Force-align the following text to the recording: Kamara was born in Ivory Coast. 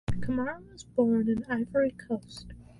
Kamara 0.23 0.63
was 0.71 0.83
born 0.83 1.29
in 1.29 1.43
Ivory 1.47 1.91
Coast. 1.91 2.53